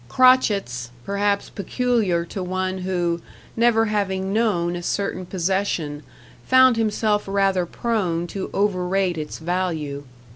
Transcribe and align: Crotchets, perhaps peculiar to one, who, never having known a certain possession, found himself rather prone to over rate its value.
Crotchets, 0.09 0.89
perhaps 1.05 1.51
peculiar 1.51 2.25
to 2.25 2.41
one, 2.41 2.79
who, 2.79 3.21
never 3.55 3.85
having 3.85 4.33
known 4.33 4.75
a 4.75 4.81
certain 4.81 5.27
possession, 5.27 6.01
found 6.47 6.75
himself 6.75 7.25
rather 7.27 7.67
prone 7.67 8.25
to 8.25 8.49
over 8.51 8.87
rate 8.87 9.15
its 9.19 9.37
value. 9.37 10.03